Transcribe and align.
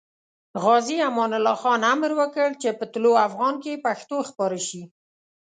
غازي 0.63 0.97
امان 1.09 1.31
الله 1.37 1.55
خان 1.61 1.81
امر 1.93 2.11
وکړ 2.19 2.49
چې 2.61 2.69
په 2.79 2.85
طلوع 2.93 3.17
افغان 3.27 3.55
کې 3.63 3.81
پښتو 3.85 4.17
خپاره 4.29 4.59
شي. 4.67 4.83